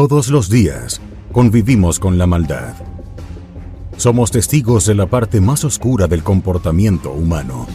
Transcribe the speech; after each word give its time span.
Todos 0.00 0.30
los 0.30 0.48
días 0.48 0.98
convivimos 1.30 1.98
con 1.98 2.16
la 2.16 2.26
maldad. 2.26 2.72
Somos 3.98 4.30
testigos 4.30 4.86
de 4.86 4.94
la 4.94 5.04
parte 5.04 5.42
más 5.42 5.62
oscura 5.62 6.06
del 6.06 6.22
comportamiento 6.22 7.12
humano. 7.12 7.66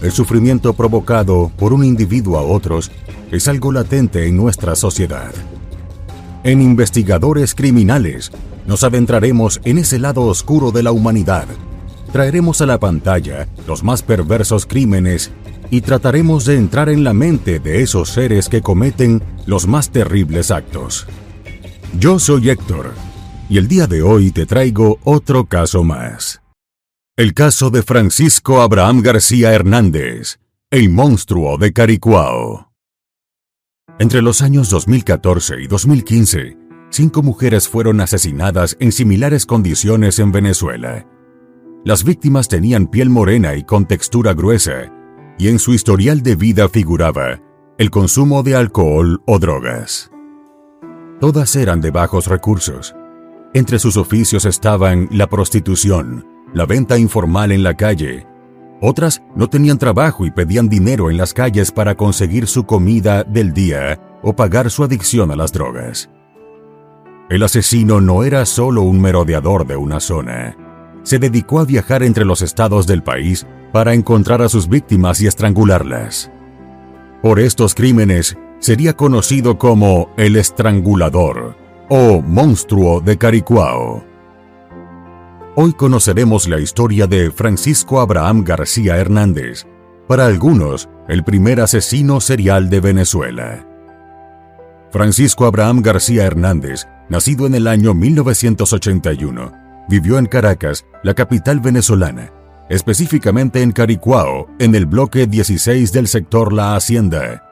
El 0.00 0.12
sufrimiento 0.12 0.74
provocado 0.74 1.50
por 1.58 1.72
un 1.72 1.84
individuo 1.84 2.38
a 2.38 2.42
otros 2.42 2.92
es 3.32 3.48
algo 3.48 3.72
latente 3.72 4.28
en 4.28 4.36
nuestra 4.36 4.76
sociedad. 4.76 5.32
En 6.44 6.62
Investigadores 6.62 7.52
Criminales 7.56 8.30
nos 8.68 8.84
adentraremos 8.84 9.60
en 9.64 9.78
ese 9.78 9.98
lado 9.98 10.22
oscuro 10.22 10.70
de 10.70 10.84
la 10.84 10.92
humanidad. 10.92 11.48
Traeremos 12.12 12.60
a 12.60 12.66
la 12.66 12.78
pantalla 12.78 13.48
los 13.66 13.82
más 13.82 14.04
perversos 14.04 14.66
crímenes 14.66 15.32
y 15.72 15.80
trataremos 15.80 16.44
de 16.44 16.58
entrar 16.58 16.88
en 16.90 17.02
la 17.02 17.12
mente 17.12 17.58
de 17.58 17.82
esos 17.82 18.10
seres 18.10 18.48
que 18.48 18.62
cometen 18.62 19.20
los 19.46 19.66
más 19.66 19.90
terribles 19.90 20.52
actos. 20.52 21.08
Yo 21.98 22.18
soy 22.18 22.50
Héctor 22.50 22.92
y 23.48 23.56
el 23.56 23.68
día 23.68 23.86
de 23.86 24.02
hoy 24.02 24.30
te 24.30 24.44
traigo 24.44 24.98
otro 25.04 25.46
caso 25.46 25.82
más. 25.82 26.42
El 27.16 27.32
caso 27.32 27.70
de 27.70 27.82
Francisco 27.82 28.60
Abraham 28.60 29.00
García 29.00 29.54
Hernández, 29.54 30.38
el 30.70 30.90
monstruo 30.90 31.56
de 31.56 31.72
Caricuao. 31.72 32.70
Entre 33.98 34.20
los 34.20 34.42
años 34.42 34.68
2014 34.68 35.62
y 35.62 35.66
2015, 35.68 36.58
cinco 36.90 37.22
mujeres 37.22 37.66
fueron 37.66 38.02
asesinadas 38.02 38.76
en 38.78 38.92
similares 38.92 39.46
condiciones 39.46 40.18
en 40.18 40.32
Venezuela. 40.32 41.06
Las 41.82 42.04
víctimas 42.04 42.48
tenían 42.48 42.88
piel 42.88 43.08
morena 43.08 43.54
y 43.54 43.64
con 43.64 43.86
textura 43.86 44.34
gruesa, 44.34 44.92
y 45.38 45.48
en 45.48 45.58
su 45.58 45.72
historial 45.72 46.22
de 46.22 46.36
vida 46.36 46.68
figuraba 46.68 47.40
el 47.78 47.90
consumo 47.90 48.42
de 48.42 48.54
alcohol 48.54 49.22
o 49.26 49.38
drogas. 49.38 50.10
Todas 51.20 51.56
eran 51.56 51.80
de 51.80 51.90
bajos 51.90 52.26
recursos. 52.26 52.94
Entre 53.54 53.78
sus 53.78 53.96
oficios 53.96 54.44
estaban 54.44 55.08
la 55.10 55.26
prostitución, 55.26 56.26
la 56.52 56.66
venta 56.66 56.98
informal 56.98 57.52
en 57.52 57.62
la 57.62 57.74
calle. 57.74 58.26
Otras 58.82 59.22
no 59.34 59.48
tenían 59.48 59.78
trabajo 59.78 60.26
y 60.26 60.30
pedían 60.30 60.68
dinero 60.68 61.10
en 61.10 61.16
las 61.16 61.32
calles 61.32 61.72
para 61.72 61.94
conseguir 61.94 62.46
su 62.46 62.64
comida 62.64 63.24
del 63.24 63.54
día 63.54 63.98
o 64.22 64.36
pagar 64.36 64.70
su 64.70 64.84
adicción 64.84 65.30
a 65.30 65.36
las 65.36 65.52
drogas. 65.52 66.10
El 67.30 67.42
asesino 67.42 68.02
no 68.02 68.22
era 68.22 68.44
solo 68.44 68.82
un 68.82 69.00
merodeador 69.00 69.66
de 69.66 69.76
una 69.76 70.00
zona. 70.00 70.54
Se 71.02 71.18
dedicó 71.18 71.60
a 71.60 71.64
viajar 71.64 72.02
entre 72.02 72.26
los 72.26 72.42
estados 72.42 72.86
del 72.86 73.02
país 73.02 73.46
para 73.72 73.94
encontrar 73.94 74.42
a 74.42 74.50
sus 74.50 74.68
víctimas 74.68 75.22
y 75.22 75.26
estrangularlas. 75.26 76.30
Por 77.22 77.40
estos 77.40 77.74
crímenes, 77.74 78.36
sería 78.58 78.94
conocido 78.94 79.58
como 79.58 80.10
el 80.16 80.36
estrangulador 80.36 81.56
o 81.88 82.20
monstruo 82.20 83.00
de 83.00 83.16
Caricuao. 83.16 84.04
Hoy 85.54 85.72
conoceremos 85.72 86.48
la 86.48 86.58
historia 86.58 87.06
de 87.06 87.30
Francisco 87.30 88.00
Abraham 88.00 88.44
García 88.44 88.96
Hernández, 88.96 89.66
para 90.08 90.26
algunos 90.26 90.88
el 91.08 91.24
primer 91.24 91.60
asesino 91.60 92.20
serial 92.20 92.68
de 92.68 92.80
Venezuela. 92.80 93.66
Francisco 94.90 95.46
Abraham 95.46 95.82
García 95.82 96.24
Hernández, 96.24 96.86
nacido 97.08 97.46
en 97.46 97.54
el 97.54 97.66
año 97.68 97.94
1981, 97.94 99.52
vivió 99.88 100.18
en 100.18 100.26
Caracas, 100.26 100.84
la 101.02 101.14
capital 101.14 101.60
venezolana, 101.60 102.32
específicamente 102.68 103.62
en 103.62 103.72
Caricuao, 103.72 104.48
en 104.58 104.74
el 104.74 104.86
bloque 104.86 105.26
16 105.26 105.92
del 105.92 106.08
sector 106.08 106.52
La 106.52 106.74
Hacienda 106.76 107.45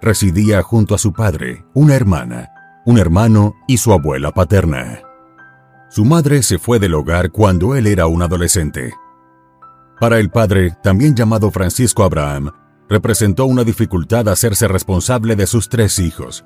residía 0.00 0.62
junto 0.62 0.94
a 0.94 0.98
su 0.98 1.12
padre, 1.12 1.64
una 1.74 1.94
hermana, 1.94 2.50
un 2.86 2.98
hermano 2.98 3.54
y 3.68 3.76
su 3.76 3.92
abuela 3.92 4.32
paterna. 4.32 5.00
Su 5.90 6.04
madre 6.04 6.42
se 6.42 6.58
fue 6.58 6.78
del 6.78 6.94
hogar 6.94 7.30
cuando 7.30 7.74
él 7.74 7.86
era 7.86 8.06
un 8.06 8.22
adolescente. 8.22 8.94
Para 9.98 10.18
el 10.18 10.30
padre, 10.30 10.76
también 10.82 11.14
llamado 11.14 11.50
Francisco 11.50 12.04
Abraham, 12.04 12.52
representó 12.88 13.46
una 13.46 13.64
dificultad 13.64 14.28
hacerse 14.28 14.66
responsable 14.66 15.36
de 15.36 15.46
sus 15.46 15.68
tres 15.68 15.98
hijos. 15.98 16.44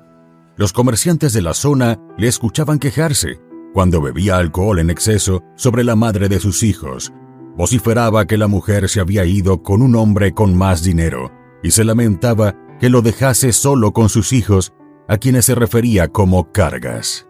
Los 0.57 0.73
comerciantes 0.73 1.33
de 1.33 1.41
la 1.41 1.53
zona 1.53 1.99
le 2.17 2.27
escuchaban 2.27 2.79
quejarse 2.79 3.39
cuando 3.73 4.01
bebía 4.01 4.37
alcohol 4.37 4.79
en 4.79 4.89
exceso 4.89 5.43
sobre 5.55 5.83
la 5.83 5.95
madre 5.95 6.29
de 6.29 6.39
sus 6.39 6.63
hijos. 6.63 7.11
Vociferaba 7.57 8.25
que 8.25 8.37
la 8.37 8.47
mujer 8.47 8.89
se 8.89 8.99
había 8.99 9.25
ido 9.25 9.63
con 9.63 9.81
un 9.81 9.95
hombre 9.95 10.33
con 10.33 10.57
más 10.57 10.83
dinero 10.83 11.31
y 11.61 11.71
se 11.71 11.83
lamentaba 11.83 12.55
que 12.79 12.89
lo 12.89 13.01
dejase 13.01 13.53
solo 13.53 13.93
con 13.93 14.09
sus 14.09 14.33
hijos, 14.33 14.73
a 15.07 15.17
quienes 15.17 15.45
se 15.45 15.55
refería 15.55 16.07
como 16.07 16.51
cargas. 16.51 17.27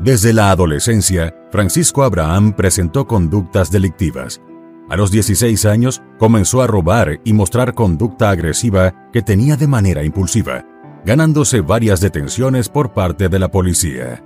Desde 0.00 0.32
la 0.32 0.50
adolescencia, 0.50 1.34
Francisco 1.50 2.02
Abraham 2.02 2.52
presentó 2.52 3.06
conductas 3.06 3.70
delictivas. 3.70 4.42
A 4.90 4.96
los 4.96 5.10
16 5.10 5.64
años 5.64 6.02
comenzó 6.18 6.62
a 6.62 6.66
robar 6.66 7.20
y 7.24 7.32
mostrar 7.32 7.74
conducta 7.74 8.30
agresiva 8.30 9.10
que 9.12 9.22
tenía 9.22 9.56
de 9.56 9.66
manera 9.66 10.04
impulsiva, 10.04 10.64
ganándose 11.04 11.60
varias 11.60 12.00
detenciones 12.00 12.68
por 12.68 12.92
parte 12.92 13.28
de 13.28 13.38
la 13.38 13.50
policía. 13.50 14.22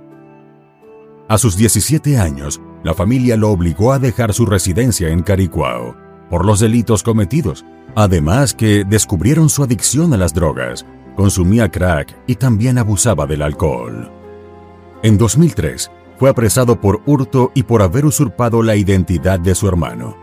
A 1.29 1.37
sus 1.37 1.55
17 1.55 2.17
años, 2.17 2.61
la 2.83 2.93
familia 2.93 3.37
lo 3.37 3.51
obligó 3.51 3.93
a 3.93 3.99
dejar 3.99 4.33
su 4.33 4.45
residencia 4.45 5.09
en 5.09 5.21
Caricuao 5.21 5.95
por 6.29 6.45
los 6.45 6.59
delitos 6.59 7.03
cometidos, 7.03 7.65
Además 7.95 8.53
que 8.53 8.85
descubrieron 8.85 9.49
su 9.49 9.63
adicción 9.63 10.13
a 10.13 10.17
las 10.17 10.33
drogas, 10.33 10.85
consumía 11.15 11.69
crack 11.69 12.15
y 12.27 12.35
también 12.35 12.77
abusaba 12.77 13.27
del 13.27 13.41
alcohol. 13.41 14.09
En 15.03 15.17
2003, 15.17 15.91
fue 16.17 16.29
apresado 16.29 16.79
por 16.79 17.01
hurto 17.05 17.51
y 17.55 17.63
por 17.63 17.81
haber 17.81 18.05
usurpado 18.05 18.61
la 18.61 18.75
identidad 18.75 19.39
de 19.39 19.55
su 19.55 19.67
hermano. 19.67 20.15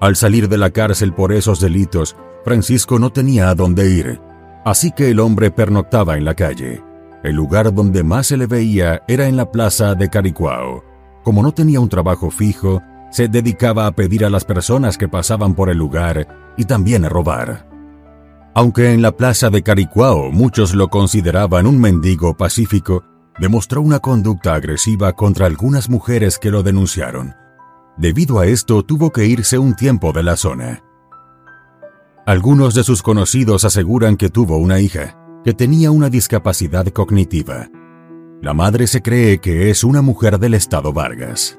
Al 0.00 0.16
salir 0.16 0.48
de 0.48 0.58
la 0.58 0.70
cárcel 0.70 1.12
por 1.12 1.32
esos 1.32 1.60
delitos, 1.60 2.16
Francisco 2.44 2.98
no 2.98 3.10
tenía 3.10 3.48
a 3.48 3.54
dónde 3.54 3.90
ir, 3.90 4.20
así 4.64 4.92
que 4.92 5.10
el 5.10 5.20
hombre 5.20 5.50
pernoctaba 5.50 6.16
en 6.16 6.24
la 6.24 6.34
calle. 6.34 6.82
El 7.22 7.34
lugar 7.34 7.72
donde 7.72 8.02
más 8.04 8.28
se 8.28 8.36
le 8.36 8.46
veía 8.46 9.02
era 9.08 9.26
en 9.26 9.36
la 9.36 9.50
plaza 9.50 9.94
de 9.94 10.08
Caricuao. 10.08 10.84
Como 11.24 11.42
no 11.42 11.52
tenía 11.52 11.80
un 11.80 11.88
trabajo 11.88 12.30
fijo, 12.30 12.82
se 13.10 13.28
dedicaba 13.28 13.86
a 13.86 13.92
pedir 13.92 14.24
a 14.24 14.30
las 14.30 14.44
personas 14.44 14.98
que 14.98 15.08
pasaban 15.08 15.54
por 15.54 15.70
el 15.70 15.78
lugar 15.78 16.54
y 16.56 16.64
también 16.64 17.04
a 17.04 17.08
robar. 17.08 17.68
Aunque 18.54 18.92
en 18.92 19.02
la 19.02 19.12
plaza 19.12 19.50
de 19.50 19.62
Caricuao 19.62 20.30
muchos 20.30 20.74
lo 20.74 20.88
consideraban 20.88 21.66
un 21.66 21.80
mendigo 21.80 22.36
pacífico, 22.36 23.04
demostró 23.38 23.80
una 23.82 24.00
conducta 24.00 24.54
agresiva 24.54 25.12
contra 25.12 25.46
algunas 25.46 25.88
mujeres 25.88 26.38
que 26.38 26.50
lo 26.50 26.62
denunciaron. 26.62 27.34
Debido 27.96 28.40
a 28.40 28.46
esto 28.46 28.82
tuvo 28.82 29.10
que 29.10 29.26
irse 29.26 29.58
un 29.58 29.74
tiempo 29.74 30.12
de 30.12 30.22
la 30.22 30.36
zona. 30.36 30.82
Algunos 32.26 32.74
de 32.74 32.84
sus 32.84 33.02
conocidos 33.02 33.64
aseguran 33.64 34.16
que 34.16 34.28
tuvo 34.28 34.58
una 34.58 34.80
hija, 34.80 35.16
que 35.44 35.54
tenía 35.54 35.90
una 35.90 36.10
discapacidad 36.10 36.86
cognitiva. 36.88 37.68
La 38.42 38.54
madre 38.54 38.86
se 38.86 39.02
cree 39.02 39.38
que 39.38 39.70
es 39.70 39.82
una 39.82 40.02
mujer 40.02 40.38
del 40.38 40.54
estado 40.54 40.92
Vargas. 40.92 41.58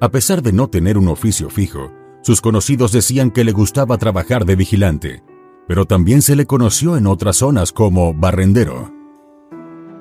A 0.00 0.10
pesar 0.10 0.42
de 0.42 0.52
no 0.52 0.68
tener 0.68 0.98
un 0.98 1.08
oficio 1.08 1.50
fijo, 1.50 1.92
sus 2.22 2.40
conocidos 2.40 2.90
decían 2.90 3.30
que 3.30 3.44
le 3.44 3.52
gustaba 3.52 3.98
trabajar 3.98 4.44
de 4.44 4.56
vigilante, 4.56 5.22
pero 5.68 5.84
también 5.84 6.22
se 6.22 6.36
le 6.36 6.46
conoció 6.46 6.96
en 6.96 7.06
otras 7.06 7.36
zonas 7.36 7.72
como 7.72 8.12
barrendero. 8.12 8.92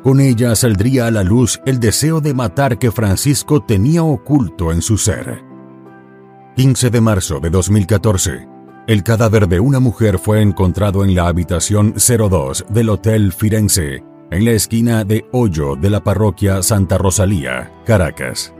Con 0.03 0.19
ella 0.19 0.55
saldría 0.55 1.07
a 1.07 1.11
la 1.11 1.23
luz 1.23 1.61
el 1.65 1.79
deseo 1.79 2.21
de 2.21 2.33
matar 2.33 2.79
que 2.79 2.91
Francisco 2.91 3.61
tenía 3.61 4.03
oculto 4.03 4.71
en 4.71 4.81
su 4.81 4.97
ser. 4.97 5.43
15 6.55 6.89
de 6.89 7.01
marzo 7.01 7.39
de 7.39 7.49
2014, 7.49 8.47
el 8.87 9.03
cadáver 9.03 9.47
de 9.47 9.59
una 9.59 9.79
mujer 9.79 10.19
fue 10.19 10.41
encontrado 10.41 11.05
en 11.05 11.15
la 11.15 11.27
habitación 11.27 11.93
02 11.95 12.65
del 12.69 12.89
Hotel 12.89 13.31
Firenze, 13.31 14.03
en 14.29 14.45
la 14.45 14.51
esquina 14.51 15.05
de 15.05 15.25
Hoyo 15.31 15.75
de 15.75 15.89
la 15.89 16.03
parroquia 16.03 16.61
Santa 16.63 16.97
Rosalía, 16.97 17.71
Caracas. 17.85 18.53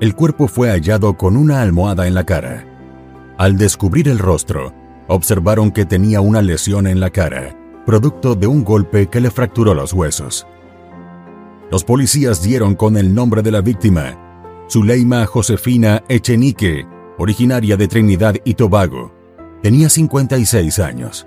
El 0.00 0.14
cuerpo 0.14 0.46
fue 0.46 0.70
hallado 0.70 1.16
con 1.16 1.36
una 1.36 1.60
almohada 1.60 2.06
en 2.06 2.14
la 2.14 2.22
cara. 2.22 2.64
Al 3.36 3.58
descubrir 3.58 4.08
el 4.08 4.20
rostro, 4.20 4.72
observaron 5.08 5.72
que 5.72 5.86
tenía 5.86 6.20
una 6.20 6.40
lesión 6.40 6.86
en 6.86 7.00
la 7.00 7.10
cara, 7.10 7.56
producto 7.84 8.36
de 8.36 8.46
un 8.46 8.62
golpe 8.62 9.08
que 9.08 9.20
le 9.20 9.32
fracturó 9.32 9.74
los 9.74 9.92
huesos. 9.92 10.46
Los 11.72 11.82
policías 11.82 12.44
dieron 12.44 12.76
con 12.76 12.96
el 12.96 13.12
nombre 13.12 13.42
de 13.42 13.50
la 13.50 13.60
víctima, 13.60 14.16
Zuleima 14.70 15.26
Josefina 15.26 16.04
Echenique, 16.08 16.86
originaria 17.18 17.76
de 17.76 17.88
Trinidad 17.88 18.36
y 18.44 18.54
Tobago. 18.54 19.12
Tenía 19.62 19.88
56 19.88 20.78
años. 20.78 21.26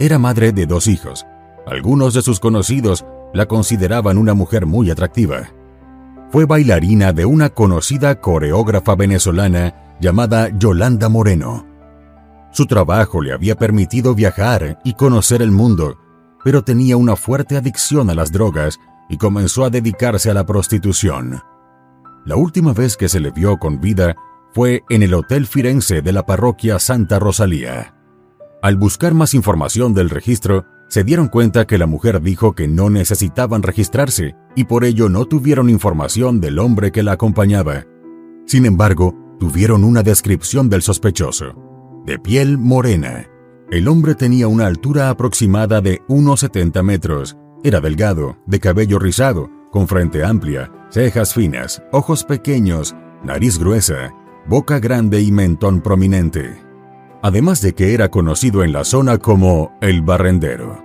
Era 0.00 0.18
madre 0.18 0.50
de 0.50 0.66
dos 0.66 0.88
hijos. 0.88 1.24
Algunos 1.64 2.14
de 2.14 2.22
sus 2.22 2.40
conocidos 2.40 3.06
la 3.32 3.46
consideraban 3.46 4.18
una 4.18 4.34
mujer 4.34 4.66
muy 4.66 4.90
atractiva 4.90 5.50
fue 6.34 6.46
bailarina 6.46 7.12
de 7.12 7.24
una 7.24 7.50
conocida 7.50 8.20
coreógrafa 8.20 8.96
venezolana 8.96 9.94
llamada 10.00 10.48
Yolanda 10.58 11.08
Moreno. 11.08 11.64
Su 12.50 12.66
trabajo 12.66 13.22
le 13.22 13.32
había 13.32 13.54
permitido 13.54 14.16
viajar 14.16 14.80
y 14.82 14.94
conocer 14.94 15.42
el 15.42 15.52
mundo, 15.52 15.96
pero 16.42 16.64
tenía 16.64 16.96
una 16.96 17.14
fuerte 17.14 17.56
adicción 17.56 18.10
a 18.10 18.16
las 18.16 18.32
drogas 18.32 18.80
y 19.08 19.16
comenzó 19.16 19.64
a 19.64 19.70
dedicarse 19.70 20.28
a 20.28 20.34
la 20.34 20.44
prostitución. 20.44 21.40
La 22.24 22.34
última 22.34 22.72
vez 22.72 22.96
que 22.96 23.08
se 23.08 23.20
le 23.20 23.30
vio 23.30 23.58
con 23.58 23.80
vida 23.80 24.16
fue 24.52 24.82
en 24.90 25.04
el 25.04 25.14
Hotel 25.14 25.46
Firenze 25.46 26.02
de 26.02 26.12
la 26.12 26.26
parroquia 26.26 26.80
Santa 26.80 27.20
Rosalía. 27.20 27.94
Al 28.60 28.74
buscar 28.74 29.14
más 29.14 29.34
información 29.34 29.94
del 29.94 30.10
registro, 30.10 30.66
se 30.88 31.04
dieron 31.04 31.28
cuenta 31.28 31.66
que 31.66 31.78
la 31.78 31.86
mujer 31.86 32.20
dijo 32.20 32.54
que 32.54 32.68
no 32.68 32.90
necesitaban 32.90 33.62
registrarse 33.62 34.36
y 34.54 34.64
por 34.64 34.84
ello 34.84 35.08
no 35.08 35.24
tuvieron 35.24 35.70
información 35.70 36.40
del 36.40 36.58
hombre 36.58 36.92
que 36.92 37.02
la 37.02 37.12
acompañaba. 37.12 37.84
Sin 38.46 38.66
embargo, 38.66 39.14
tuvieron 39.38 39.84
una 39.84 40.02
descripción 40.02 40.68
del 40.68 40.82
sospechoso. 40.82 42.02
De 42.06 42.18
piel 42.18 42.58
morena. 42.58 43.26
El 43.70 43.88
hombre 43.88 44.14
tenía 44.14 44.46
una 44.46 44.66
altura 44.66 45.08
aproximada 45.08 45.80
de 45.80 46.02
1,70 46.08 46.82
metros. 46.82 47.36
Era 47.64 47.80
delgado, 47.80 48.36
de 48.46 48.60
cabello 48.60 48.98
rizado, 48.98 49.50
con 49.72 49.88
frente 49.88 50.22
amplia, 50.22 50.70
cejas 50.90 51.34
finas, 51.34 51.82
ojos 51.90 52.24
pequeños, 52.24 52.94
nariz 53.24 53.58
gruesa, 53.58 54.12
boca 54.46 54.78
grande 54.78 55.22
y 55.22 55.32
mentón 55.32 55.80
prominente 55.80 56.63
además 57.24 57.62
de 57.62 57.72
que 57.72 57.94
era 57.94 58.10
conocido 58.10 58.62
en 58.64 58.74
la 58.74 58.84
zona 58.84 59.16
como 59.16 59.78
el 59.80 60.02
barrendero. 60.02 60.84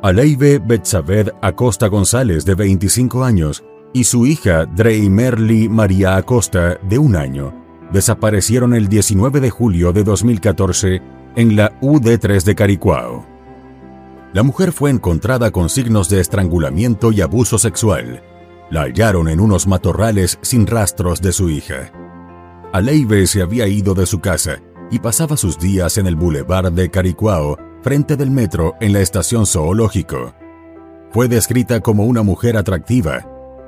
Aleive 0.00 0.60
Betsabed 0.60 1.30
Acosta 1.42 1.88
González, 1.88 2.44
de 2.44 2.54
25 2.54 3.24
años, 3.24 3.64
y 3.92 4.04
su 4.04 4.24
hija 4.24 4.68
Merly 4.76 5.68
María 5.68 6.14
Acosta, 6.14 6.78
de 6.88 6.98
un 6.98 7.16
año, 7.16 7.52
desaparecieron 7.92 8.72
el 8.72 8.86
19 8.86 9.40
de 9.40 9.50
julio 9.50 9.92
de 9.92 10.04
2014 10.04 11.02
en 11.34 11.56
la 11.56 11.72
UD3 11.80 12.44
de 12.44 12.54
Caricuao. 12.54 13.26
La 14.32 14.44
mujer 14.44 14.70
fue 14.70 14.90
encontrada 14.90 15.50
con 15.50 15.68
signos 15.70 16.08
de 16.08 16.20
estrangulamiento 16.20 17.10
y 17.10 17.20
abuso 17.20 17.58
sexual. 17.58 18.22
La 18.70 18.82
hallaron 18.82 19.28
en 19.28 19.40
unos 19.40 19.66
matorrales 19.66 20.38
sin 20.42 20.68
rastros 20.68 21.20
de 21.20 21.32
su 21.32 21.50
hija. 21.50 21.90
Aleive 22.72 23.26
se 23.26 23.42
había 23.42 23.66
ido 23.66 23.92
de 23.94 24.06
su 24.06 24.20
casa 24.20 24.60
y 24.90 24.98
pasaba 24.98 25.36
sus 25.36 25.58
días 25.58 25.98
en 25.98 26.06
el 26.06 26.16
boulevard 26.16 26.72
de 26.72 26.90
Caricuao, 26.90 27.56
frente 27.82 28.16
del 28.16 28.30
metro 28.30 28.74
en 28.80 28.92
la 28.92 29.00
estación 29.00 29.46
zoológico. 29.46 30.34
Fue 31.10 31.28
descrita 31.28 31.80
como 31.80 32.04
una 32.04 32.22
mujer 32.22 32.56
atractiva. 32.56 33.26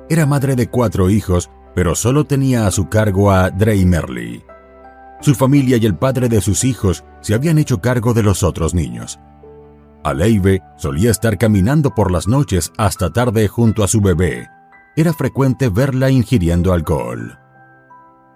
Era 0.09 0.27
madre 0.27 0.57
de 0.57 0.69
cuatro 0.69 1.11
hijos, 1.11 1.51
pero 1.75 1.95
solo 1.95 2.25
tenía 2.25 2.67
a 2.67 2.71
su 2.71 2.89
cargo 2.89 3.31
a 3.31 3.51
Drey 3.51 3.85
Merly. 3.85 4.45
Su 5.21 5.35
familia 5.35 5.77
y 5.77 5.87
el 5.87 5.97
padre 5.97 6.29
de 6.29 6.41
sus 6.41 6.65
hijos 6.65 7.05
se 7.21 7.35
habían 7.35 7.59
hecho 7.59 7.81
cargo 7.81 8.15
de 8.15 8.23
los 8.23 8.43
otros 8.43 8.75
niños. 8.75 9.19
Aleive 10.05 10.63
solía 10.77 11.11
estar 11.11 11.39
caminando 11.39 11.95
por 11.95 12.11
las 12.11 12.29
noches 12.29 12.73
hasta 12.79 13.13
tarde 13.13 13.49
junto 13.49 13.83
a 13.83 13.89
su 13.89 14.01
bebé. 14.01 14.49
Era 14.97 15.13
frecuente 15.13 15.69
verla 15.69 16.11
ingiriendo 16.11 16.73
alcohol. 16.73 17.39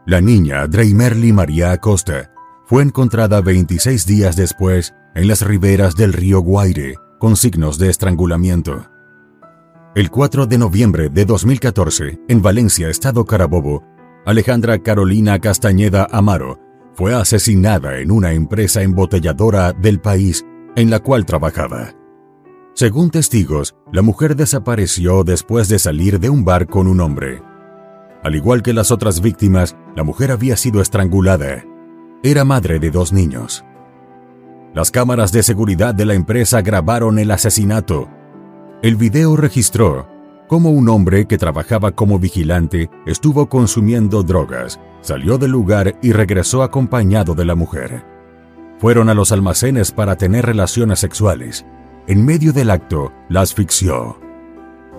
La 0.07 0.21
niña 0.21 0.67
Merly 0.67 1.33
María 1.33 1.71
Acosta 1.71 2.32
fue 2.73 2.83
encontrada 2.83 3.43
26 3.43 4.07
días 4.07 4.35
después 4.35 4.95
en 5.15 5.29
las 5.29 5.43
riberas 5.43 5.95
del 5.95 6.15
río 6.15 6.41
Guaire 6.41 6.95
con 7.19 7.37
signos 7.37 7.77
de 7.77 7.91
estrangulamiento. 7.91 8.87
El 9.95 10.11
4 10.11 10.47
de 10.47 10.57
noviembre 10.57 11.11
de 11.11 11.27
2014, 11.27 12.21
en 12.29 12.41
Valencia, 12.41 12.89
Estado 12.89 13.27
Carabobo, 13.27 13.85
Alejandra 14.25 14.79
Carolina 14.79 15.39
Castañeda 15.39 16.09
Amaro 16.11 16.59
fue 16.95 17.15
asesinada 17.15 17.99
en 17.99 18.11
una 18.11 18.33
empresa 18.33 18.81
embotelladora 18.81 19.75
del 19.75 20.01
país 20.01 20.43
en 20.75 20.89
la 20.89 21.01
cual 21.01 21.27
trabajaba. 21.27 21.95
Según 22.73 23.11
testigos, 23.11 23.77
la 23.93 24.01
mujer 24.01 24.35
desapareció 24.35 25.25
después 25.25 25.69
de 25.69 25.79
salir 25.79 26.21
de 26.21 26.31
un 26.31 26.47
bar 26.47 26.67
con 26.69 26.87
un 26.87 27.03
hombre. 27.03 27.43
Al 28.23 28.35
igual 28.35 28.63
que 28.63 28.73
las 28.73 28.91
otras 28.91 29.21
víctimas, 29.21 29.77
la 29.95 30.05
mujer 30.05 30.31
había 30.31 30.57
sido 30.57 30.81
estrangulada 30.81 31.67
era 32.25 32.45
madre 32.45 32.79
de 32.79 32.91
dos 32.93 33.13
niños. 33.13 33.65
Las 34.75 34.93
cámaras 34.93 35.33
de 35.33 35.43
seguridad 35.43 35.93
de 35.93 36.07
la 36.07 36.15
empresa 36.15 36.63
grabaron 36.63 37.19
el 37.19 37.33
asesinato. 37.33 38.09
El 38.81 38.95
video 38.95 39.37
registró 39.37 40.07
cómo 40.47 40.71
un 40.71 40.89
hombre 40.89 41.27
que 41.27 41.37
trabajaba 41.37 41.91
como 41.91 42.21
vigilante 42.21 42.91
estuvo 43.07 43.49
consumiendo 43.49 44.23
drogas, 44.23 44.79
salió 45.01 45.37
del 45.37 45.51
lugar 45.51 45.99
y 46.01 46.13
regresó 46.13 46.63
acompañado 46.63 47.35
de 47.35 47.45
la 47.45 47.57
mujer. 47.57 48.05
Fueron 48.79 49.09
a 49.09 49.15
los 49.15 49.33
almacenes 49.33 49.91
para 49.91 50.17
tener 50.17 50.47
relaciones 50.47 51.01
sexuales. 51.01 51.67
En 52.07 52.25
medio 52.25 52.53
del 52.53 52.71
acto, 52.71 53.13
la 53.29 53.41
asfixió. 53.41 54.17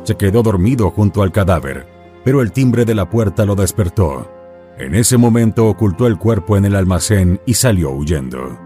Se 0.04 0.16
quedó 0.16 0.44
dormido 0.44 0.90
junto 0.90 1.24
al 1.24 1.32
cadáver, 1.32 1.88
pero 2.26 2.42
el 2.42 2.52
timbre 2.52 2.84
de 2.84 2.96
la 2.96 3.10
puerta 3.10 3.46
lo 3.46 3.56
despertó. 3.56 4.30
En 4.78 4.96
ese 4.96 5.18
momento 5.18 5.68
ocultó 5.68 6.08
el 6.08 6.18
cuerpo 6.18 6.58
en 6.58 6.66
el 6.66 6.76
almacén 6.76 7.40
y 7.46 7.54
salió 7.54 7.92
huyendo. 7.92 8.60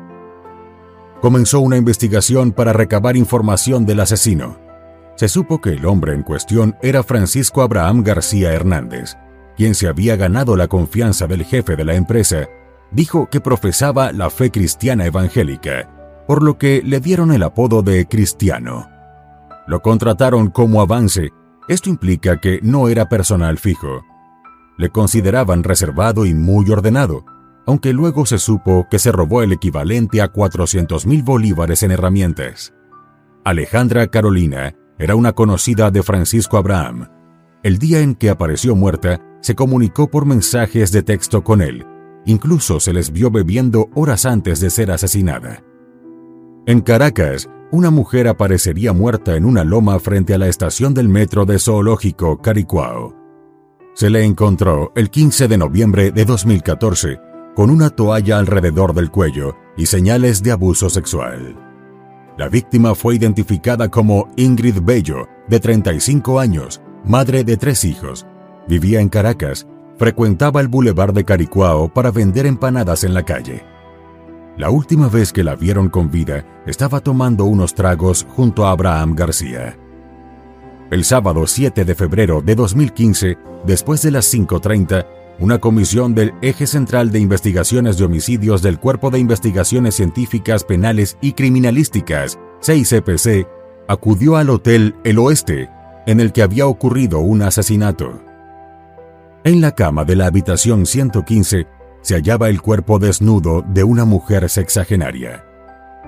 Comenzó 1.22 1.60
una 1.60 1.76
investigación 1.76 2.54
para 2.54 2.72
recabar 2.72 3.18
información 3.18 3.86
del 3.86 4.00
asesino. 4.00 4.58
Se 5.16 5.28
supo 5.28 5.60
que 5.60 5.72
el 5.72 5.86
hombre 5.86 6.14
en 6.14 6.24
cuestión 6.24 6.78
era 6.82 7.04
Francisco 7.04 7.62
Abraham 7.62 8.04
García 8.04 8.54
Hernández, 8.54 9.18
quien 9.58 9.76
se 9.76 9.88
había 9.88 10.16
ganado 10.16 10.56
la 10.56 10.68
confianza 10.68 11.28
del 11.28 11.44
jefe 11.44 11.76
de 11.76 11.84
la 11.84 11.96
empresa. 11.96 12.48
Dijo 12.92 13.30
que 13.30 13.42
profesaba 13.42 14.14
la 14.14 14.30
fe 14.30 14.50
cristiana 14.50 15.06
evangélica, 15.06 16.24
por 16.26 16.42
lo 16.42 16.58
que 16.58 16.82
le 16.86 17.02
dieron 17.02 17.34
el 17.34 17.44
apodo 17.44 17.82
de 17.82 18.08
cristiano. 18.08 18.88
Lo 19.68 19.82
contrataron 19.82 20.52
como 20.52 20.80
avance. 20.80 21.32
Esto 21.68 21.90
implica 21.90 22.40
que 22.40 22.62
no 22.64 22.88
era 22.88 23.10
personal 23.10 23.58
fijo 23.58 24.07
le 24.78 24.90
consideraban 24.90 25.64
reservado 25.64 26.26
y 26.26 26.34
muy 26.34 26.70
ordenado, 26.70 27.26
aunque 27.66 27.94
luego 27.94 28.26
se 28.26 28.38
supo 28.38 28.88
que 28.90 29.00
se 29.00 29.12
robó 29.12 29.42
el 29.44 29.52
equivalente 29.52 30.22
a 30.22 30.30
400 30.30 31.06
mil 31.06 31.24
bolívares 31.24 31.84
en 31.84 31.92
herramientas. 31.92 32.74
Alejandra 33.44 34.08
Carolina 34.08 34.76
era 35.00 35.16
una 35.16 35.34
conocida 35.34 35.92
de 35.92 36.04
Francisco 36.04 36.58
Abraham. 36.58 37.10
El 37.64 37.78
día 37.78 38.00
en 38.00 38.16
que 38.16 38.30
apareció 38.30 38.76
muerta, 38.76 39.22
se 39.42 39.56
comunicó 39.56 40.10
por 40.10 40.26
mensajes 40.26 40.92
de 40.92 41.04
texto 41.04 41.44
con 41.44 41.62
él. 41.62 41.86
Incluso 42.26 42.80
se 42.80 42.94
les 42.94 43.12
vio 43.12 43.32
bebiendo 43.32 43.90
horas 43.96 44.26
antes 44.26 44.60
de 44.60 44.70
ser 44.70 44.92
asesinada. 44.92 45.64
En 46.66 46.82
Caracas, 46.82 47.50
una 47.72 47.92
mujer 47.92 48.28
aparecería 48.28 48.94
muerta 48.94 49.36
en 49.36 49.46
una 49.46 49.64
loma 49.64 50.00
frente 50.00 50.34
a 50.34 50.38
la 50.38 50.48
estación 50.48 50.94
del 50.94 51.10
metro 51.10 51.46
de 51.46 51.60
zoológico 51.60 52.42
Caricuao. 52.42 53.17
Se 53.98 54.12
le 54.12 54.24
encontró 54.24 54.92
el 54.94 55.10
15 55.10 55.48
de 55.48 55.58
noviembre 55.58 56.12
de 56.12 56.24
2014 56.24 57.20
con 57.56 57.72
una 57.72 57.90
toalla 57.90 58.38
alrededor 58.38 58.94
del 58.94 59.10
cuello 59.10 59.58
y 59.76 59.88
señales 59.88 60.44
de 60.44 60.52
abuso 60.52 60.92
sexual. 60.92 61.56
La 62.38 62.48
víctima 62.48 62.94
fue 62.94 63.16
identificada 63.16 63.90
como 63.90 64.30
Ingrid 64.38 64.82
Bello, 64.84 65.28
de 65.48 65.60
35 65.60 66.40
años, 66.40 66.80
madre 67.06 67.44
de 67.44 67.58
tres 67.58 67.84
hijos. 67.86 68.28
Vivía 68.68 69.02
en 69.02 69.10
Caracas, 69.10 69.66
frecuentaba 69.98 70.62
el 70.62 70.68
bulevar 70.68 71.12
de 71.12 71.26
Caricuao 71.26 71.92
para 71.92 72.12
vender 72.12 72.46
empanadas 72.46 73.04
en 73.04 73.16
la 73.16 73.24
calle. 73.24 73.64
La 74.58 74.70
última 74.70 75.08
vez 75.08 75.34
que 75.34 75.44
la 75.44 75.56
vieron 75.56 75.90
con 75.90 76.12
vida, 76.12 76.46
estaba 76.68 77.00
tomando 77.00 77.46
unos 77.46 77.74
tragos 77.74 78.28
junto 78.30 78.68
a 78.68 78.72
Abraham 78.74 79.16
García. 79.16 79.76
El 80.90 81.04
sábado 81.04 81.46
7 81.46 81.84
de 81.84 81.96
febrero 81.96 82.42
de 82.42 82.56
2015, 82.56 83.38
después 83.66 84.02
de 84.04 84.12
las 84.12 84.34
5.30, 84.34 85.06
una 85.38 85.60
comisión 85.60 86.16
del 86.16 86.34
Eje 86.42 86.66
Central 86.66 87.12
de 87.12 87.20
Investigaciones 87.20 87.98
de 87.98 88.06
Homicidios 88.06 88.62
del 88.62 88.80
Cuerpo 88.80 89.12
de 89.12 89.20
Investigaciones 89.20 89.96
Científicas 89.96 90.64
Penales 90.64 91.18
y 91.20 91.34
Criminalísticas, 91.34 92.40
6CPC, 92.62 93.46
acudió 93.90 94.38
al 94.38 94.50
Hotel 94.50 94.96
El 95.04 95.20
Oeste, 95.20 95.70
en 96.06 96.22
el 96.22 96.32
que 96.32 96.42
había 96.42 96.68
ocurrido 96.68 97.20
un 97.20 97.42
asesinato. 97.42 98.22
En 99.44 99.60
la 99.60 99.74
cama 99.74 100.06
de 100.06 100.16
la 100.16 100.28
habitación 100.28 100.86
115 100.86 101.68
se 102.02 102.16
hallaba 102.16 102.48
el 102.48 102.62
cuerpo 102.62 102.98
desnudo 102.98 103.62
de 103.68 103.84
una 103.84 104.06
mujer 104.06 104.48
sexagenaria. 104.48 105.44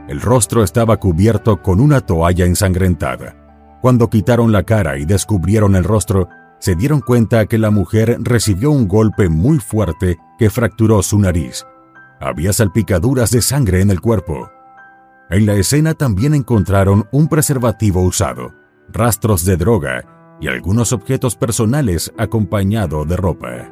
El 0.07 0.21
rostro 0.21 0.63
estaba 0.63 0.98
cubierto 0.98 1.62
con 1.62 1.81
una 1.81 2.00
toalla 2.00 2.45
ensangrentada. 2.45 3.38
Cuando 3.81 4.09
quitaron 4.09 4.51
la 4.51 4.63
cara 4.63 4.98
y 4.98 5.05
descubrieron 5.05 5.75
el 5.75 5.83
rostro, 5.83 6.27
se 6.59 6.75
dieron 6.75 7.00
cuenta 7.00 7.45
que 7.45 7.57
la 7.57 7.71
mujer 7.71 8.17
recibió 8.19 8.71
un 8.71 8.88
golpe 8.88 9.29
muy 9.29 9.59
fuerte 9.59 10.17
que 10.38 10.50
fracturó 10.50 11.01
su 11.01 11.17
nariz. 11.17 11.65
Había 12.19 12.51
salpicaduras 12.51 13.31
de 13.31 13.41
sangre 13.41 13.81
en 13.81 13.91
el 13.91 14.01
cuerpo. 14.01 14.51
En 15.29 15.45
la 15.45 15.53
escena 15.55 15.93
también 15.93 16.33
encontraron 16.33 17.07
un 17.13 17.29
preservativo 17.29 18.01
usado, 18.01 18.53
rastros 18.89 19.45
de 19.45 19.55
droga 19.55 20.03
y 20.41 20.48
algunos 20.48 20.91
objetos 20.91 21.36
personales 21.36 22.12
acompañado 22.17 23.05
de 23.05 23.15
ropa. 23.15 23.71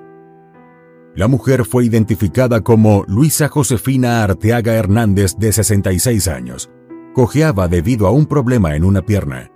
La 1.15 1.27
mujer 1.27 1.65
fue 1.65 1.85
identificada 1.85 2.61
como 2.61 3.03
Luisa 3.07 3.49
Josefina 3.49 4.23
Arteaga 4.23 4.75
Hernández, 4.75 5.35
de 5.37 5.51
66 5.51 6.27
años. 6.27 6.69
Cojeaba 7.15 7.67
debido 7.67 8.07
a 8.07 8.11
un 8.11 8.27
problema 8.27 8.75
en 8.75 8.83
una 8.83 9.01
pierna. 9.01 9.49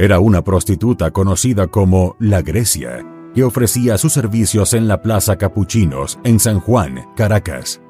Era 0.00 0.18
una 0.18 0.42
prostituta 0.42 1.10
conocida 1.10 1.66
como 1.66 2.16
La 2.18 2.40
Grecia, 2.40 3.04
que 3.34 3.44
ofrecía 3.44 3.98
sus 3.98 4.14
servicios 4.14 4.72
en 4.72 4.88
la 4.88 5.02
Plaza 5.02 5.36
Capuchinos, 5.36 6.18
en 6.24 6.40
San 6.40 6.58
Juan, 6.58 7.04
Caracas. 7.14 7.82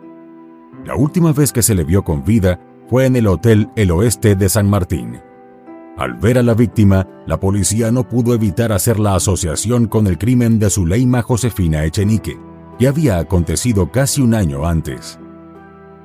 La 0.84 0.96
última 0.96 1.32
vez 1.32 1.52
que 1.52 1.62
se 1.62 1.76
le 1.76 1.84
vio 1.84 2.02
con 2.02 2.24
vida 2.24 2.58
fue 2.88 3.06
en 3.06 3.14
el 3.14 3.28
Hotel 3.28 3.70
El 3.76 3.92
Oeste 3.92 4.34
de 4.34 4.48
San 4.48 4.68
Martín. 4.68 5.20
Al 5.96 6.14
ver 6.14 6.38
a 6.38 6.42
la 6.42 6.54
víctima, 6.54 7.06
la 7.28 7.38
policía 7.38 7.92
no 7.92 8.08
pudo 8.08 8.34
evitar 8.34 8.72
hacer 8.72 8.98
la 8.98 9.14
asociación 9.14 9.86
con 9.86 10.08
el 10.08 10.18
crimen 10.18 10.58
de 10.58 10.68
Zuleima 10.68 11.22
Josefina 11.22 11.84
Echenique 11.84 12.36
que 12.80 12.88
había 12.88 13.20
acontecido 13.20 13.92
casi 13.92 14.20
un 14.20 14.34
año 14.34 14.66
antes. 14.66 15.20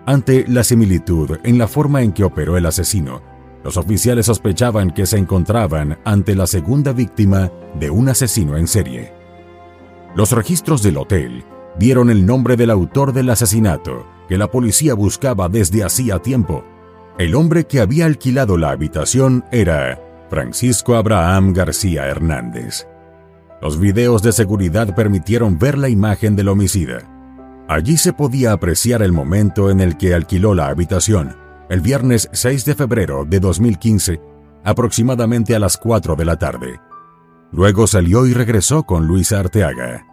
Ante 0.05 0.45
la 0.47 0.63
similitud 0.63 1.39
en 1.43 1.57
la 1.57 1.67
forma 1.67 2.03
en 2.03 2.11
que 2.11 2.23
operó 2.23 2.57
el 2.57 2.67
asesino, 2.67 3.23
los 3.65 3.77
oficiales 3.77 4.27
sospechaban 4.27 4.91
que 4.91 5.07
se 5.07 5.17
encontraban 5.17 5.97
ante 6.05 6.35
la 6.35 6.45
segunda 6.45 6.93
víctima 6.93 7.51
de 7.79 7.89
un 7.89 8.07
asesino 8.09 8.57
en 8.57 8.67
serie. 8.67 9.11
Los 10.15 10.33
registros 10.33 10.83
del 10.83 10.97
hotel 10.97 11.43
dieron 11.79 12.11
el 12.11 12.27
nombre 12.27 12.57
del 12.57 12.69
autor 12.69 13.11
del 13.11 13.27
asesinato 13.31 14.05
que 14.29 14.37
la 14.37 14.51
policía 14.51 14.93
buscaba 14.93 15.49
desde 15.49 15.83
hacía 15.83 16.19
tiempo. 16.19 16.63
El 17.17 17.33
hombre 17.33 17.65
que 17.65 17.79
había 17.79 18.05
alquilado 18.05 18.55
la 18.55 18.69
habitación 18.69 19.43
era 19.51 19.99
Francisco 20.29 20.95
Abraham 20.95 21.51
García 21.51 22.05
Hernández. 22.05 22.87
Los 23.63 23.79
videos 23.79 24.21
de 24.21 24.31
seguridad 24.31 24.93
permitieron 24.93 25.57
ver 25.57 25.79
la 25.79 25.89
imagen 25.89 26.35
del 26.35 26.49
homicida. 26.49 26.99
Allí 27.67 27.97
se 27.97 28.13
podía 28.13 28.51
apreciar 28.51 29.01
el 29.01 29.11
momento 29.11 29.71
en 29.71 29.79
el 29.79 29.97
que 29.97 30.13
alquiló 30.13 30.53
la 30.53 30.67
habitación, 30.67 31.44
el 31.69 31.81
viernes 31.81 32.29
6 32.31 32.65
de 32.65 32.75
febrero 32.75 33.25
de 33.25 33.39
2015, 33.39 34.21
aproximadamente 34.63 35.55
a 35.55 35.59
las 35.59 35.77
4 35.77 36.15
de 36.15 36.25
la 36.25 36.37
tarde. 36.37 36.79
Luego 37.51 37.87
salió 37.87 38.25
y 38.25 38.33
regresó 38.33 38.83
con 38.83 39.07
Luisa 39.07 39.39
Arteaga. 39.39 40.05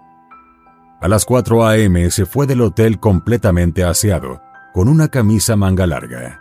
A 1.01 1.09
las 1.09 1.25
4 1.25 1.67
a.m. 1.67 2.11
se 2.11 2.27
fue 2.27 2.47
del 2.47 2.61
hotel 2.61 3.01
completamente 3.01 3.83
aseado, 3.83 4.41
con 4.73 4.89
una 4.89 5.09
camisa 5.09 5.57
manga 5.57 5.87
larga. 5.87 6.41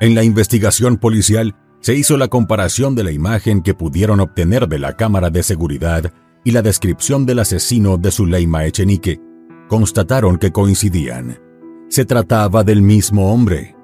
En 0.00 0.14
la 0.14 0.22
investigación 0.22 0.98
policial 0.98 1.54
se 1.80 1.94
hizo 1.94 2.16
la 2.16 2.28
comparación 2.28 2.94
de 2.94 3.04
la 3.04 3.12
imagen 3.12 3.62
que 3.62 3.74
pudieron 3.74 4.20
obtener 4.20 4.68
de 4.68 4.78
la 4.78 4.94
cámara 4.96 5.30
de 5.30 5.42
seguridad 5.42 6.12
y 6.44 6.50
la 6.50 6.62
descripción 6.62 7.26
del 7.26 7.38
asesino 7.38 7.96
de 7.96 8.10
Zuleima 8.10 8.64
Echenique. 8.64 9.20
Constataron 9.68 10.36
que 10.36 10.52
coincidían. 10.52 11.38
Se 11.88 12.04
trataba 12.04 12.64
del 12.64 12.82
mismo 12.82 13.32
hombre. 13.32 13.75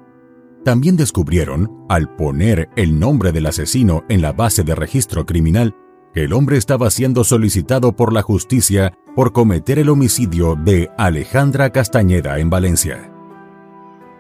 También 0.64 0.96
descubrieron, 0.96 1.84
al 1.88 2.14
poner 2.14 2.68
el 2.76 3.00
nombre 3.00 3.32
del 3.32 3.46
asesino 3.46 4.04
en 4.08 4.22
la 4.22 4.32
base 4.32 4.62
de 4.62 4.76
registro 4.76 5.26
criminal, 5.26 5.74
que 6.14 6.24
el 6.24 6.32
hombre 6.32 6.56
estaba 6.56 6.90
siendo 6.90 7.24
solicitado 7.24 7.96
por 7.96 8.12
la 8.12 8.22
justicia 8.22 8.92
por 9.16 9.32
cometer 9.32 9.78
el 9.78 9.88
homicidio 9.88 10.54
de 10.56 10.90
Alejandra 10.98 11.70
Castañeda 11.70 12.38
en 12.38 12.48
Valencia. 12.48 13.12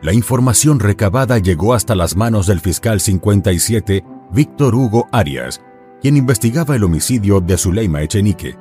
La 0.02 0.12
información 0.12 0.80
recabada 0.80 1.38
llegó 1.38 1.74
hasta 1.74 1.94
las 1.94 2.16
manos 2.16 2.48
del 2.48 2.58
fiscal 2.58 3.00
57, 3.00 4.04
Víctor 4.32 4.74
Hugo 4.74 5.06
Arias, 5.12 5.62
quien 6.00 6.16
investigaba 6.16 6.74
el 6.74 6.82
homicidio 6.82 7.40
de 7.40 7.56
Zuleima 7.56 8.02
Echenique. 8.02 8.56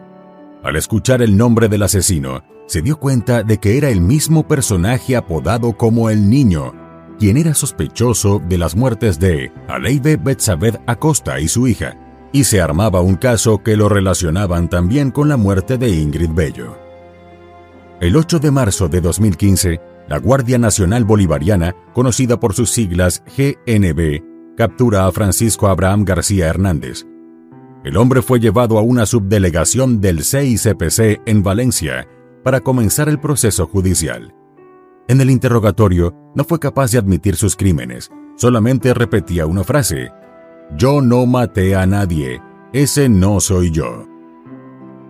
Al 0.63 0.75
escuchar 0.75 1.23
el 1.23 1.35
nombre 1.35 1.67
del 1.67 1.81
asesino, 1.81 2.43
se 2.67 2.83
dio 2.83 2.99
cuenta 2.99 3.41
de 3.41 3.57
que 3.57 3.77
era 3.77 3.89
el 3.89 4.01
mismo 4.01 4.47
personaje 4.47 5.15
apodado 5.15 5.75
como 5.75 6.11
el 6.11 6.29
Niño, 6.29 6.73
quien 7.21 7.37
era 7.37 7.53
sospechoso 7.53 8.41
de 8.49 8.57
las 8.57 8.75
muertes 8.75 9.19
de 9.19 9.51
Aleibe 9.67 10.17
Betsabed 10.17 10.77
Acosta 10.87 11.39
y 11.39 11.47
su 11.47 11.67
hija, 11.67 11.95
y 12.33 12.45
se 12.45 12.59
armaba 12.59 13.01
un 13.01 13.13
caso 13.13 13.61
que 13.61 13.77
lo 13.77 13.89
relacionaban 13.89 14.67
también 14.67 15.11
con 15.11 15.29
la 15.29 15.37
muerte 15.37 15.77
de 15.77 15.89
Ingrid 15.89 16.31
Bello. 16.33 16.79
El 17.99 18.15
8 18.15 18.39
de 18.39 18.49
marzo 18.49 18.87
de 18.87 19.01
2015, 19.01 19.79
la 20.09 20.17
Guardia 20.17 20.57
Nacional 20.57 21.05
Bolivariana, 21.05 21.75
conocida 21.93 22.39
por 22.39 22.55
sus 22.55 22.71
siglas 22.71 23.23
GNB, 23.37 24.55
captura 24.57 25.05
a 25.05 25.11
Francisco 25.11 25.67
Abraham 25.67 26.05
García 26.05 26.47
Hernández. 26.47 27.05
El 27.83 27.97
hombre 27.97 28.23
fue 28.23 28.39
llevado 28.39 28.79
a 28.79 28.81
una 28.81 29.05
subdelegación 29.05 30.01
del 30.01 30.23
CICPC 30.23 31.21
en 31.27 31.43
Valencia 31.43 32.07
para 32.43 32.61
comenzar 32.61 33.09
el 33.09 33.19
proceso 33.19 33.67
judicial. 33.67 34.33
En 35.11 35.19
el 35.19 35.29
interrogatorio 35.29 36.15
no 36.35 36.45
fue 36.45 36.57
capaz 36.57 36.91
de 36.91 36.97
admitir 36.97 37.35
sus 37.35 37.57
crímenes, 37.57 38.09
solamente 38.37 38.93
repetía 38.93 39.45
una 39.45 39.65
frase, 39.65 40.09
Yo 40.77 41.01
no 41.01 41.25
maté 41.25 41.75
a 41.75 41.85
nadie, 41.85 42.41
ese 42.71 43.09
no 43.09 43.41
soy 43.41 43.71
yo. 43.71 44.07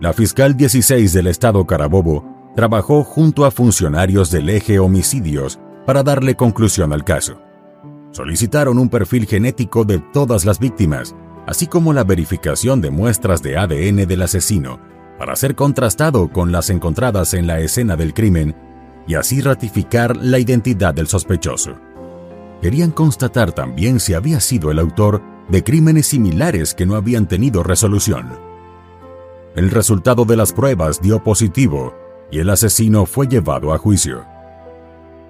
La 0.00 0.12
fiscal 0.12 0.56
16 0.56 1.12
del 1.12 1.28
estado 1.28 1.64
Carabobo 1.68 2.24
trabajó 2.56 3.04
junto 3.04 3.44
a 3.44 3.52
funcionarios 3.52 4.32
del 4.32 4.48
eje 4.48 4.80
homicidios 4.80 5.60
para 5.86 6.02
darle 6.02 6.34
conclusión 6.34 6.92
al 6.92 7.04
caso. 7.04 7.40
Solicitaron 8.10 8.80
un 8.80 8.88
perfil 8.88 9.26
genético 9.26 9.84
de 9.84 10.00
todas 10.12 10.44
las 10.44 10.58
víctimas, 10.58 11.14
así 11.46 11.68
como 11.68 11.92
la 11.92 12.02
verificación 12.02 12.80
de 12.80 12.90
muestras 12.90 13.40
de 13.40 13.56
ADN 13.56 14.08
del 14.08 14.22
asesino, 14.22 14.80
para 15.16 15.36
ser 15.36 15.54
contrastado 15.54 16.26
con 16.32 16.50
las 16.50 16.70
encontradas 16.70 17.34
en 17.34 17.46
la 17.46 17.60
escena 17.60 17.94
del 17.94 18.14
crimen 18.14 18.71
y 19.06 19.14
así 19.14 19.40
ratificar 19.40 20.16
la 20.16 20.38
identidad 20.38 20.94
del 20.94 21.06
sospechoso. 21.06 21.74
Querían 22.60 22.92
constatar 22.92 23.52
también 23.52 23.98
si 23.98 24.14
había 24.14 24.40
sido 24.40 24.70
el 24.70 24.78
autor 24.78 25.22
de 25.48 25.64
crímenes 25.64 26.06
similares 26.06 26.74
que 26.74 26.86
no 26.86 26.94
habían 26.94 27.26
tenido 27.26 27.62
resolución. 27.62 28.28
El 29.56 29.70
resultado 29.70 30.24
de 30.24 30.36
las 30.36 30.52
pruebas 30.52 31.00
dio 31.00 31.22
positivo 31.22 31.94
y 32.30 32.38
el 32.38 32.48
asesino 32.48 33.04
fue 33.04 33.26
llevado 33.26 33.72
a 33.72 33.78
juicio. 33.78 34.24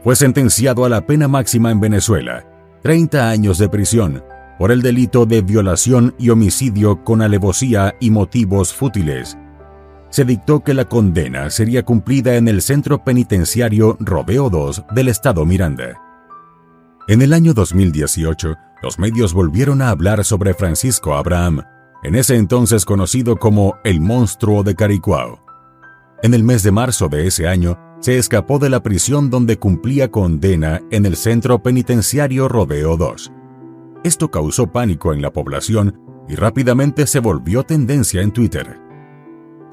Fue 0.04 0.14
sentenciado 0.14 0.84
a 0.84 0.88
la 0.88 1.06
pena 1.06 1.26
máxima 1.26 1.70
en 1.70 1.80
Venezuela, 1.80 2.46
30 2.82 3.30
años 3.30 3.58
de 3.58 3.68
prisión, 3.68 4.22
por 4.58 4.70
el 4.70 4.82
delito 4.82 5.26
de 5.26 5.42
violación 5.42 6.14
y 6.18 6.30
homicidio 6.30 7.02
con 7.02 7.22
alevosía 7.22 7.96
y 7.98 8.10
motivos 8.10 8.72
fútiles. 8.72 9.36
Se 10.12 10.26
dictó 10.26 10.60
que 10.60 10.74
la 10.74 10.84
condena 10.84 11.48
sería 11.48 11.86
cumplida 11.86 12.36
en 12.36 12.46
el 12.46 12.60
centro 12.60 13.02
penitenciario 13.02 13.96
Rodeo 13.98 14.50
II 14.52 14.84
del 14.94 15.08
estado 15.08 15.46
Miranda. 15.46 15.98
En 17.08 17.22
el 17.22 17.32
año 17.32 17.54
2018, 17.54 18.54
los 18.82 18.98
medios 18.98 19.32
volvieron 19.32 19.80
a 19.80 19.88
hablar 19.88 20.22
sobre 20.22 20.52
Francisco 20.52 21.14
Abraham, 21.14 21.62
en 22.02 22.14
ese 22.14 22.36
entonces 22.36 22.84
conocido 22.84 23.38
como 23.38 23.76
el 23.84 24.02
monstruo 24.02 24.62
de 24.62 24.74
Caricuao. 24.74 25.42
En 26.22 26.34
el 26.34 26.44
mes 26.44 26.62
de 26.62 26.72
marzo 26.72 27.08
de 27.08 27.26
ese 27.26 27.48
año, 27.48 27.78
se 28.00 28.18
escapó 28.18 28.58
de 28.58 28.68
la 28.68 28.82
prisión 28.82 29.30
donde 29.30 29.58
cumplía 29.58 30.10
condena 30.10 30.82
en 30.90 31.06
el 31.06 31.16
centro 31.16 31.62
penitenciario 31.62 32.48
Rodeo 32.48 32.98
2. 32.98 33.32
Esto 34.04 34.30
causó 34.30 34.66
pánico 34.66 35.14
en 35.14 35.22
la 35.22 35.32
población 35.32 35.98
y 36.28 36.34
rápidamente 36.34 37.06
se 37.06 37.18
volvió 37.18 37.62
tendencia 37.62 38.20
en 38.20 38.30
Twitter. 38.30 38.81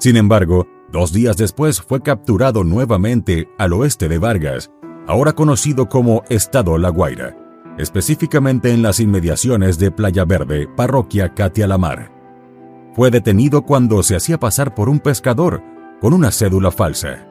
Sin 0.00 0.16
embargo, 0.16 0.66
dos 0.90 1.12
días 1.12 1.36
después 1.36 1.82
fue 1.82 2.00
capturado 2.00 2.64
nuevamente 2.64 3.50
al 3.58 3.74
oeste 3.74 4.08
de 4.08 4.16
Vargas, 4.16 4.70
ahora 5.06 5.34
conocido 5.34 5.90
como 5.90 6.22
Estado 6.30 6.78
La 6.78 6.88
Guaira, 6.88 7.36
específicamente 7.76 8.72
en 8.72 8.80
las 8.80 8.98
inmediaciones 8.98 9.78
de 9.78 9.90
Playa 9.90 10.24
Verde, 10.24 10.66
parroquia 10.74 11.34
Katia 11.34 11.66
Lamar. 11.66 12.10
Fue 12.94 13.10
detenido 13.10 13.66
cuando 13.66 14.02
se 14.02 14.16
hacía 14.16 14.40
pasar 14.40 14.74
por 14.74 14.88
un 14.88 15.00
pescador 15.00 15.62
con 16.00 16.14
una 16.14 16.30
cédula 16.30 16.70
falsa. 16.70 17.28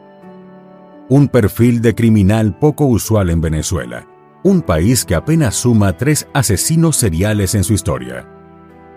Un 1.10 1.28
perfil 1.28 1.82
de 1.82 1.96
criminal 1.96 2.60
poco 2.60 2.86
usual 2.86 3.32
en 3.32 3.42
Venezuela, 3.42 4.08
un 4.44 4.62
país 4.62 5.06
que 5.06 5.16
apenas 5.16 5.56
suma 5.56 5.98
tres 5.98 6.28
asesinos 6.36 6.98
seriales 6.98 7.56
en 7.56 7.64
su 7.64 7.74
historia. 7.74 8.28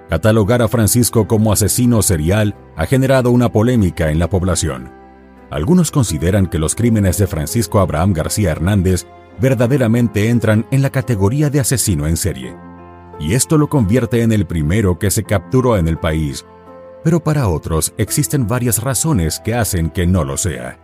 Catalogar 0.09 0.63
a 0.63 0.69
Francisco 0.69 1.27
como 1.27 1.53
asesino 1.53 2.03
serial 2.03 2.55
ha 2.77 2.87
generado 2.87 3.31
una 3.31 3.51
polémica 3.51 4.11
en 4.11 4.19
la 4.19 4.29
población. 4.29 4.91
Algunos 5.51 5.91
consideran 5.91 6.47
que 6.47 6.59
los 6.59 6.75
crímenes 6.75 7.19
de 7.19 7.27
Francisco 7.27 7.81
Abraham 7.81 8.13
García 8.13 8.51
Hernández 8.51 9.07
verdaderamente 9.41 10.29
entran 10.29 10.67
en 10.71 10.83
la 10.83 10.91
categoría 10.91 11.51
de 11.51 11.61
asesino 11.61 12.07
en 12.07 12.17
serie, 12.17 12.57
y 13.19 13.35
esto 13.35 13.59
lo 13.59 13.69
convierte 13.69 14.23
en 14.23 14.33
el 14.33 14.47
primero 14.47 14.99
que 14.99 15.11
se 15.11 15.25
capturó 15.25 15.77
en 15.77 15.89
el 15.89 15.99
país, 15.99 16.45
pero 17.05 17.23
para 17.23 17.49
otros 17.49 17.95
existen 17.99 18.47
varias 18.47 18.83
razones 18.83 19.41
que 19.41 19.55
hacen 19.55 19.91
que 19.91 20.07
no 20.07 20.25
lo 20.25 20.37
sea. 20.37 20.79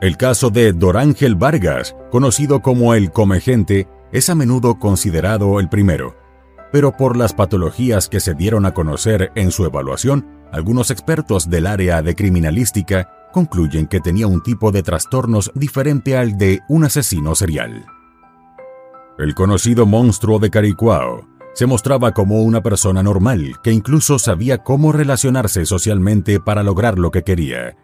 El 0.00 0.16
caso 0.16 0.50
de 0.50 0.72
Dorángel 0.72 1.34
Vargas, 1.34 1.96
conocido 2.10 2.60
como 2.62 2.94
el 2.94 3.10
Comegente, 3.10 3.88
es 4.12 4.28
a 4.28 4.34
menudo 4.34 4.78
considerado 4.78 5.60
el 5.60 5.68
primero, 5.68 6.14
pero 6.74 6.90
por 6.90 7.16
las 7.16 7.32
patologías 7.32 8.08
que 8.08 8.18
se 8.18 8.34
dieron 8.34 8.66
a 8.66 8.74
conocer 8.74 9.30
en 9.36 9.52
su 9.52 9.64
evaluación, 9.64 10.26
algunos 10.50 10.90
expertos 10.90 11.48
del 11.48 11.68
área 11.68 12.02
de 12.02 12.16
criminalística 12.16 13.28
concluyen 13.32 13.86
que 13.86 14.00
tenía 14.00 14.26
un 14.26 14.42
tipo 14.42 14.72
de 14.72 14.82
trastornos 14.82 15.52
diferente 15.54 16.16
al 16.16 16.36
de 16.36 16.62
un 16.68 16.82
asesino 16.82 17.36
serial. 17.36 17.86
El 19.20 19.36
conocido 19.36 19.86
monstruo 19.86 20.40
de 20.40 20.50
Caricuao 20.50 21.28
se 21.54 21.66
mostraba 21.66 22.10
como 22.10 22.42
una 22.42 22.60
persona 22.60 23.04
normal 23.04 23.52
que 23.62 23.70
incluso 23.70 24.18
sabía 24.18 24.58
cómo 24.64 24.90
relacionarse 24.90 25.66
socialmente 25.66 26.40
para 26.40 26.64
lograr 26.64 26.98
lo 26.98 27.12
que 27.12 27.22
quería, 27.22 27.76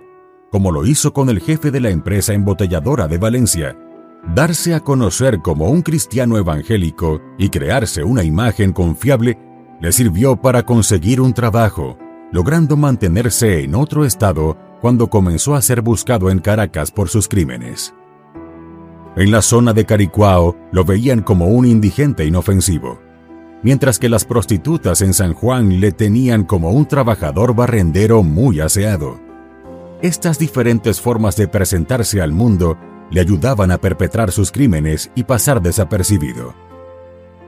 como 0.50 0.72
lo 0.72 0.84
hizo 0.84 1.12
con 1.12 1.28
el 1.28 1.38
jefe 1.38 1.70
de 1.70 1.78
la 1.78 1.90
empresa 1.90 2.32
embotelladora 2.32 3.06
de 3.06 3.18
Valencia, 3.18 3.78
darse 4.26 4.74
a 4.74 4.80
conocer 4.80 5.40
como 5.40 5.70
un 5.70 5.82
cristiano 5.82 6.36
evangélico 6.36 7.20
y 7.38 7.48
crearse 7.48 8.04
una 8.04 8.22
imagen 8.22 8.72
confiable 8.72 9.38
le 9.80 9.92
sirvió 9.92 10.36
para 10.36 10.64
conseguir 10.64 11.20
un 11.20 11.32
trabajo, 11.32 11.96
logrando 12.32 12.76
mantenerse 12.76 13.64
en 13.64 13.74
otro 13.74 14.04
estado 14.04 14.56
cuando 14.80 15.08
comenzó 15.08 15.54
a 15.54 15.62
ser 15.62 15.82
buscado 15.82 16.30
en 16.30 16.38
Caracas 16.38 16.90
por 16.90 17.08
sus 17.08 17.28
crímenes. 17.28 17.94
En 19.16 19.30
la 19.30 19.42
zona 19.42 19.72
de 19.72 19.84
Caricuao 19.84 20.56
lo 20.70 20.84
veían 20.84 21.22
como 21.22 21.46
un 21.48 21.66
indigente 21.66 22.24
inofensivo, 22.24 23.00
mientras 23.62 23.98
que 23.98 24.08
las 24.08 24.24
prostitutas 24.24 25.02
en 25.02 25.14
San 25.14 25.34
Juan 25.34 25.80
le 25.80 25.92
tenían 25.92 26.44
como 26.44 26.70
un 26.70 26.86
trabajador 26.86 27.54
barrendero 27.54 28.22
muy 28.22 28.60
aseado. 28.60 29.18
Estas 30.02 30.38
diferentes 30.38 31.00
formas 31.00 31.36
de 31.36 31.48
presentarse 31.48 32.22
al 32.22 32.32
mundo 32.32 32.78
le 33.10 33.20
ayudaban 33.20 33.70
a 33.70 33.78
perpetrar 33.78 34.30
sus 34.30 34.52
crímenes 34.52 35.10
y 35.14 35.24
pasar 35.24 35.60
desapercibido. 35.60 36.54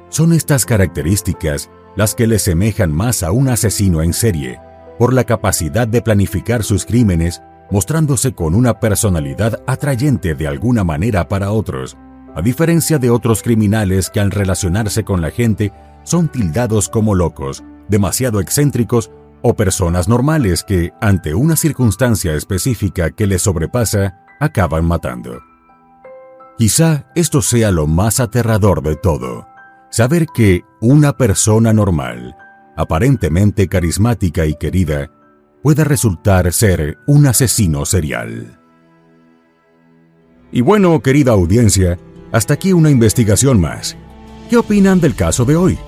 Son 0.09 0.33
estas 0.33 0.66
características 0.66 1.70
las 1.96 2.14
que 2.14 2.27
le 2.27 2.38
semejan 2.38 2.92
más 2.92 3.22
a 3.22 3.33
un 3.33 3.48
asesino 3.48 4.03
en 4.03 4.12
serie, 4.12 4.59
por 4.98 5.12
la 5.12 5.25
capacidad 5.25 5.87
de 5.87 6.03
planificar 6.03 6.64
sus 6.64 6.85
crímenes, 6.85 7.42
mostrándose 7.70 8.33
con 8.33 8.55
una 8.55 8.81
personalidad 8.81 9.62
atrayente 9.66 10.35
de 10.35 10.46
alguna 10.46 10.85
manera 10.85 11.29
para 11.29 11.53
otros, 11.53 11.96
a 12.35 12.42
diferencia 12.42 12.98
de 12.98 13.11
otros 13.11 13.42
criminales 13.42 14.11
que 14.11 14.20
al 14.20 14.31
relacionarse 14.31 15.05
con 15.05 15.20
la 15.20 15.31
gente 15.31 15.72
son 16.03 16.29
tildados 16.29 16.88
como 16.88 17.14
locos, 17.14 17.62
demasiado 17.88 18.40
excéntricos 18.40 19.11
o 19.42 19.55
personas 19.55 20.09
normales 20.09 20.64
que, 20.64 20.92
ante 21.01 21.35
una 21.35 21.57
circunstancia 21.57 22.35
específica 22.35 23.11
que 23.11 23.27
les 23.27 23.42
sobrepasa, 23.42 24.20
acaban 24.40 24.85
matando. 24.85 25.51
Quizá 26.58 27.10
esto 27.14 27.42
sea 27.42 27.70
lo 27.70 27.86
más 27.86 28.20
aterrador 28.20 28.82
de 28.82 28.96
todo, 28.96 29.46
saber 29.90 30.26
que 30.34 30.62
una 30.80 31.16
persona 31.16 31.72
normal, 31.72 32.36
aparentemente 32.76 33.68
carismática 33.68 34.46
y 34.46 34.54
querida, 34.54 35.10
puede 35.62 35.84
resultar 35.84 36.52
ser 36.52 36.98
un 37.06 37.26
asesino 37.26 37.84
serial. 37.84 38.58
Y 40.50 40.60
bueno, 40.60 41.00
querida 41.00 41.32
audiencia, 41.32 41.98
hasta 42.32 42.54
aquí 42.54 42.72
una 42.72 42.90
investigación 42.90 43.60
más. 43.60 43.96
¿Qué 44.50 44.58
opinan 44.58 45.00
del 45.00 45.14
caso 45.14 45.44
de 45.44 45.56
hoy? 45.56 45.78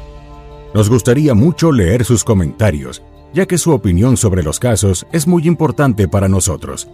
Nos 0.75 0.89
gustaría 0.89 1.35
mucho 1.35 1.71
leer 1.71 2.05
sus 2.05 2.25
comentarios, 2.25 3.03
ya 3.35 3.47
que 3.47 3.59
su 3.59 3.73
opinión 3.73 4.17
sobre 4.17 4.43
los 4.43 4.59
casos 4.59 5.07
es 5.13 5.27
muy 5.27 5.47
importante 5.47 6.09
para 6.09 6.29
nosotros. 6.29 6.89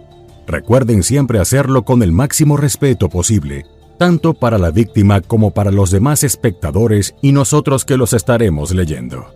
Recuerden 0.51 1.01
siempre 1.01 1.39
hacerlo 1.39 1.85
con 1.85 2.03
el 2.03 2.11
máximo 2.11 2.57
respeto 2.57 3.07
posible, 3.07 3.65
tanto 3.97 4.33
para 4.33 4.57
la 4.57 4.69
víctima 4.69 5.21
como 5.21 5.51
para 5.51 5.71
los 5.71 5.91
demás 5.91 6.25
espectadores 6.25 7.15
y 7.21 7.31
nosotros 7.31 7.85
que 7.85 7.95
los 7.95 8.11
estaremos 8.11 8.75
leyendo. 8.75 9.27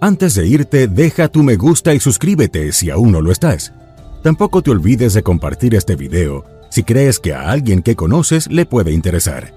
Antes 0.00 0.34
de 0.34 0.46
irte, 0.46 0.88
deja 0.88 1.28
tu 1.28 1.42
me 1.42 1.56
gusta 1.56 1.92
y 1.92 2.00
suscríbete 2.00 2.72
si 2.72 2.88
aún 2.88 3.12
no 3.12 3.20
lo 3.20 3.30
estás. 3.30 3.74
Tampoco 4.22 4.62
te 4.62 4.70
olvides 4.70 5.12
de 5.12 5.22
compartir 5.22 5.74
este 5.74 5.94
video 5.94 6.46
si 6.70 6.84
crees 6.84 7.18
que 7.18 7.34
a 7.34 7.50
alguien 7.50 7.82
que 7.82 7.94
conoces 7.94 8.50
le 8.50 8.64
puede 8.64 8.92
interesar. 8.92 9.52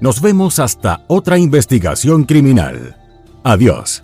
Nos 0.00 0.22
vemos 0.22 0.60
hasta 0.60 1.04
otra 1.08 1.36
investigación 1.38 2.24
criminal. 2.24 2.96
Adiós. 3.42 4.03